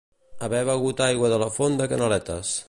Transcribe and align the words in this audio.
Haver 0.47 0.61
begut 0.69 1.03
aigua 1.09 1.31
de 1.35 1.39
la 1.45 1.51
font 1.59 1.79
de 1.83 1.89
Canaletes. 1.93 2.57